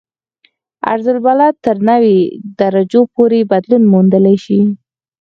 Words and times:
عرض 0.91 1.07
البلد 1.15 1.53
تر 1.65 1.77
نوي 1.89 2.17
درجو 2.59 3.01
پورې 3.15 3.39
بدلون 3.51 3.83
موندلی 3.91 4.35
شي 4.45 4.59